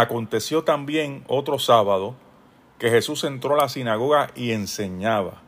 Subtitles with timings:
[0.00, 2.14] Aconteció también otro sábado
[2.78, 5.42] que Jesús entró a la sinagoga y enseñaba.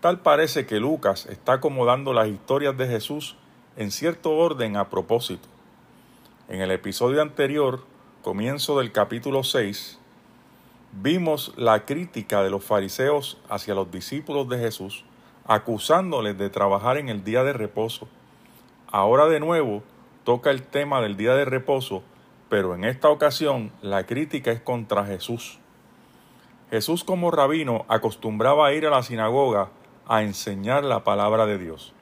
[0.00, 3.36] Tal parece que Lucas está acomodando las historias de Jesús
[3.76, 5.48] en cierto orden a propósito.
[6.48, 7.84] En el episodio anterior,
[8.22, 10.00] comienzo del capítulo 6,
[10.90, 15.04] vimos la crítica de los fariseos hacia los discípulos de Jesús,
[15.46, 18.08] acusándoles de trabajar en el día de reposo.
[18.88, 19.84] Ahora de nuevo
[20.24, 22.02] toca el tema del día de reposo,
[22.54, 25.58] pero en esta ocasión la crítica es contra Jesús.
[26.70, 29.70] Jesús como rabino acostumbraba a ir a la sinagoga
[30.06, 31.94] a enseñar la palabra de Dios.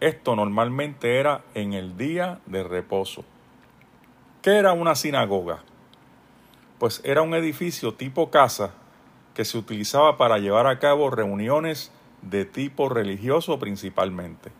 [0.00, 3.24] Esto normalmente era en el día de reposo.
[4.42, 5.62] ¿Qué era una sinagoga?
[6.80, 8.72] Pues era un edificio tipo casa
[9.32, 14.50] que se utilizaba para llevar a cabo reuniones de tipo religioso principalmente.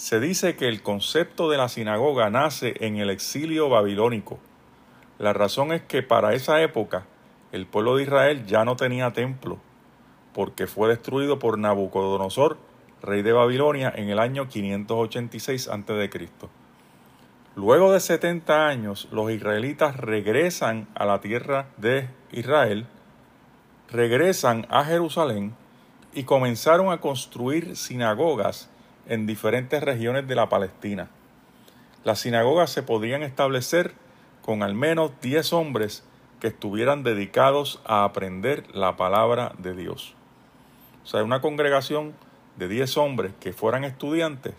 [0.00, 4.38] Se dice que el concepto de la sinagoga nace en el exilio babilónico.
[5.18, 7.04] La razón es que para esa época
[7.52, 9.58] el pueblo de Israel ya no tenía templo,
[10.32, 12.56] porque fue destruido por Nabucodonosor,
[13.02, 16.28] rey de Babilonia, en el año 586 a.C.
[17.54, 22.86] Luego de 70 años, los israelitas regresan a la tierra de Israel,
[23.90, 25.54] regresan a Jerusalén
[26.14, 28.70] y comenzaron a construir sinagogas
[29.10, 31.10] en diferentes regiones de la Palestina.
[32.04, 33.92] Las sinagogas se podían establecer
[34.40, 36.04] con al menos 10 hombres
[36.38, 40.14] que estuvieran dedicados a aprender la palabra de Dios.
[41.02, 42.14] O sea, una congregación
[42.56, 44.54] de 10 hombres que fueran estudiantes,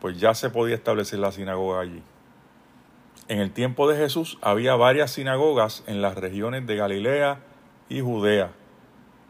[0.00, 2.02] pues ya se podía establecer la sinagoga allí.
[3.28, 7.40] En el tiempo de Jesús había varias sinagogas en las regiones de Galilea
[7.90, 8.50] y Judea.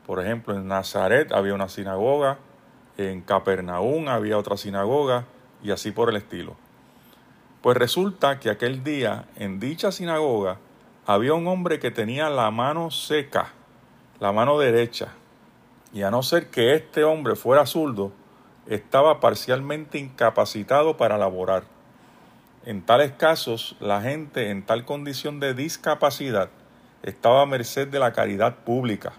[0.06, 2.38] Por ejemplo, en Nazaret había una sinagoga,
[2.96, 5.24] en Capernaum había otra sinagoga
[5.62, 6.56] y así por el estilo.
[7.62, 10.58] Pues resulta que aquel día en dicha sinagoga
[11.06, 13.52] había un hombre que tenía la mano seca,
[14.20, 15.08] la mano derecha,
[15.92, 18.12] y a no ser que este hombre fuera zurdo,
[18.66, 21.64] estaba parcialmente incapacitado para laborar.
[22.64, 26.48] En tales casos, la gente en tal condición de discapacidad
[27.02, 29.12] estaba a merced de la caridad pública.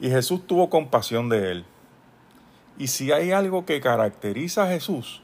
[0.00, 1.64] Y Jesús tuvo compasión de él.
[2.80, 5.20] Y si hay algo que caracteriza a Jesús,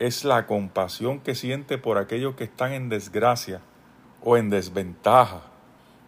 [0.00, 3.60] es la compasión que siente por aquellos que están en desgracia
[4.20, 5.42] o en desventaja,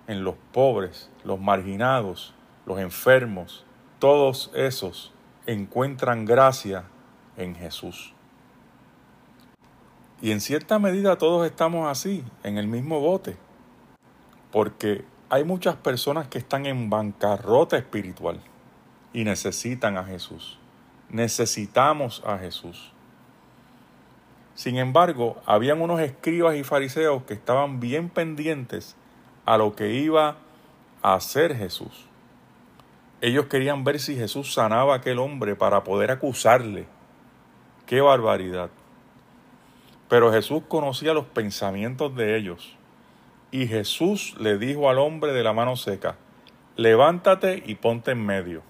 [0.09, 2.35] en los pobres, los marginados,
[2.67, 3.65] los enfermos,
[4.01, 5.13] todos esos
[5.47, 6.87] encuentran gracia
[7.37, 8.13] en Jesús.
[10.21, 13.37] Y en cierta medida todos estamos así, en el mismo bote,
[14.51, 18.41] porque hay muchas personas que están en bancarrota espiritual
[19.13, 20.60] y necesitan a Jesús.
[21.11, 22.93] Necesitamos a Jesús.
[24.55, 28.97] Sin embargo, habían unos escribas y fariseos que estaban bien pendientes
[29.45, 30.37] a lo que iba
[31.03, 32.07] a hacer Jesús.
[33.21, 36.87] Ellos querían ver si Jesús sanaba a aquel hombre para poder acusarle.
[37.87, 38.71] ¡Qué barbaridad!
[40.09, 42.77] Pero Jesús conocía los pensamientos de ellos.
[43.51, 46.17] Y Jesús le dijo al hombre de la mano seca,
[46.77, 48.70] levántate y ponte en medio.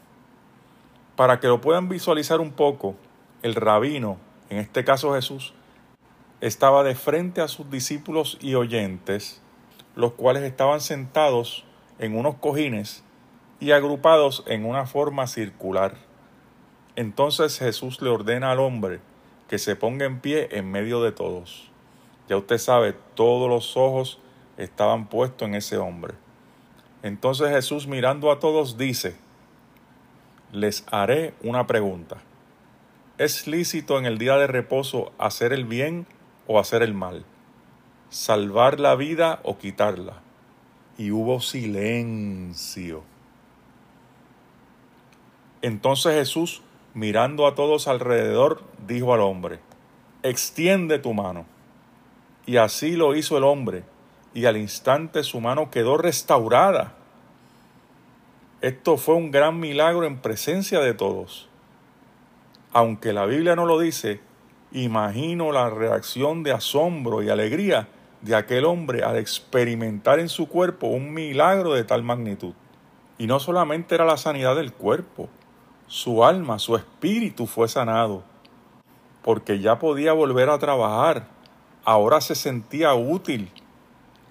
[1.21, 2.95] Para que lo puedan visualizar un poco,
[3.43, 4.17] el rabino,
[4.49, 5.53] en este caso Jesús,
[6.41, 9.43] estaba de frente a sus discípulos y oyentes,
[9.97, 11.67] los cuales estaban sentados
[11.99, 13.05] en unos cojines
[13.61, 15.95] y agrupados en una forma circular.
[16.97, 19.01] Entonces Jesús le ordena al hombre,
[19.47, 21.71] que se ponga en pie en medio de todos.
[22.31, 24.21] Ya usted sabe, todos los ojos
[24.57, 26.15] estaban puestos en ese hombre.
[27.03, 29.19] Entonces Jesús mirando a todos dice,
[30.53, 32.19] les haré una pregunta.
[33.19, 36.07] ¿Es lícito en el día de reposo hacer el bien
[36.47, 37.25] o hacer el mal?
[38.09, 40.23] ¿Salvar la vida o quitarla?
[40.99, 43.03] Y hubo silencio.
[45.63, 46.63] Entonces Jesús
[46.95, 49.61] mirando a todos alrededor, dijo al hombre,
[50.23, 51.47] extiende tu mano.
[52.47, 53.85] Y así lo hizo el hombre,
[54.35, 56.95] y al instante su mano quedó restaurada.
[58.63, 61.49] Esto fue un gran milagro en presencia de todos.
[62.75, 64.21] Aunque la Biblia no lo dice,
[64.71, 67.89] imagino la reacción de asombro y alegría
[68.21, 72.53] de aquel hombre al experimentar en su cuerpo un milagro de tal magnitud.
[73.17, 75.31] Y no solamente era la sanidad del cuerpo,
[75.87, 78.25] su alma, su espíritu fue sanado,
[79.23, 81.29] porque ya podía volver a trabajar,
[81.83, 83.51] ahora se sentía útil,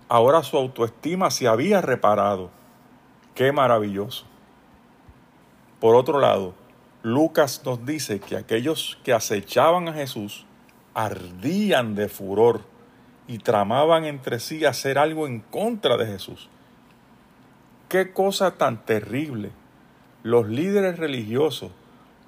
[0.08, 2.59] ahora su autoestima se había reparado.
[3.40, 4.26] Qué maravilloso.
[5.80, 6.56] Por otro lado,
[7.04, 10.46] Lucas nos dice que aquellos que acechaban a Jesús
[10.94, 12.64] ardían de furor
[13.30, 16.50] y tramaban entre sí hacer algo en contra de Jesús.
[17.88, 19.52] Qué cosa tan terrible.
[20.22, 21.72] Los líderes religiosos,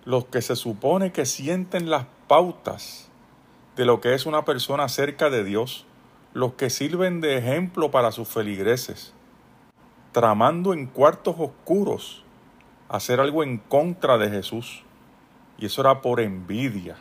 [0.06, 3.10] los que se supone que sienten las pautas
[3.75, 5.86] de lo que es una persona cerca de Dios,
[6.34, 9.14] los que sirven de ejemplo para sus feligreses,
[10.12, 12.24] tramando en cuartos oscuros
[12.90, 14.84] hacer algo en contra de Jesús.
[15.58, 16.98] Y eso era por envidia.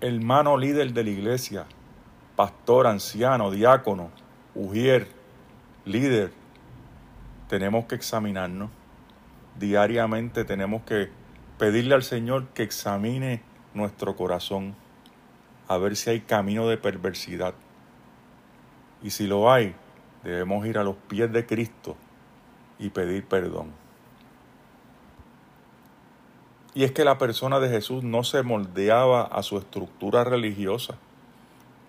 [0.00, 1.66] Hermano líder de la iglesia,
[2.36, 4.10] pastor, anciano, diácono,
[4.54, 5.08] ujier,
[5.84, 6.32] líder,
[7.48, 8.70] tenemos que examinarnos.
[9.58, 11.10] Diariamente tenemos que
[11.58, 13.42] pedirle al Señor que examine
[13.74, 14.76] nuestro corazón,
[15.66, 17.54] a ver si hay camino de perversidad.
[19.02, 19.74] Y si lo hay,
[20.24, 21.96] debemos ir a los pies de Cristo
[22.78, 23.72] y pedir perdón.
[26.74, 30.96] Y es que la persona de Jesús no se moldeaba a su estructura religiosa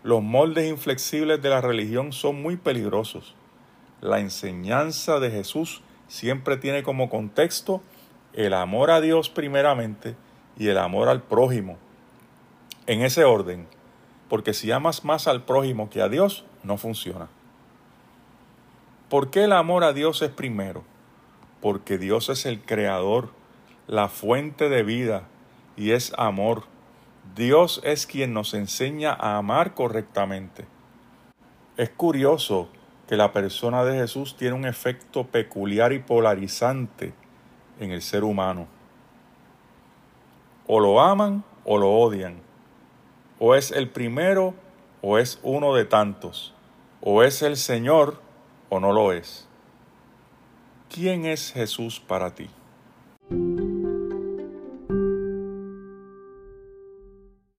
[0.03, 3.35] los moldes inflexibles de la religión son muy peligrosos.
[3.99, 7.81] La enseñanza de Jesús siempre tiene como contexto
[8.31, 10.15] el amor a Dios primeramente
[10.57, 11.77] y el amor al prójimo.
[12.87, 13.67] En ese orden,
[14.29, 17.27] porque si amas más al prójimo que a Dios, no funciona.
[19.09, 20.83] ¿Por qué el amor a Dios es primero?
[21.61, 23.31] Porque Dios es el creador,
[23.87, 25.23] la fuente de vida
[25.75, 26.65] y es amor.
[27.35, 30.67] Dios es quien nos enseña a amar correctamente.
[31.75, 32.69] Es curioso
[33.07, 37.11] que la persona de Jesús tiene un efecto peculiar y polarizante
[37.79, 38.67] en el ser humano.
[40.67, 42.41] O lo aman o lo odian.
[43.39, 44.53] O es el primero
[45.01, 46.53] o es uno de tantos.
[47.01, 48.28] O es el Señor
[48.69, 49.47] o no lo es.
[50.89, 52.49] ¿Quién es Jesús para ti?